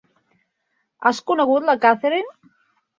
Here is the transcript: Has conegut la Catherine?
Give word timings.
Has 1.11 1.21
conegut 1.29 1.71
la 1.71 1.79
Catherine? 1.87 2.55